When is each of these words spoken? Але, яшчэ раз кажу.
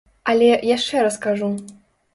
Але, 0.31 0.47
яшчэ 0.69 1.05
раз 1.05 1.21
кажу. 1.29 1.53